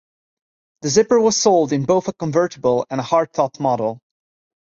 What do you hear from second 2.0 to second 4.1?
a convertible and a hardtop model.